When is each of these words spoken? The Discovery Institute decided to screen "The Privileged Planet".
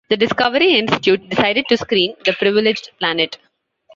The 0.09 0.17
Discovery 0.17 0.79
Institute 0.79 1.29
decided 1.29 1.67
to 1.69 1.77
screen 1.77 2.15
"The 2.25 2.33
Privileged 2.33 2.89
Planet". 2.97 3.37